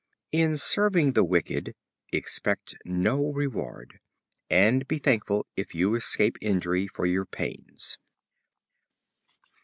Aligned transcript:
In 0.31 0.57
serving 0.57 1.11
the 1.13 1.23
wicked, 1.23 1.75
expect 2.11 2.75
no 2.85 3.31
reward, 3.31 3.99
and 4.49 4.87
be 4.87 4.97
thankful 4.97 5.45
if 5.55 5.75
you 5.75 5.93
escape 5.93 6.39
injury 6.41 6.87
for 6.87 7.05
your 7.05 7.27
pains. 7.27 7.99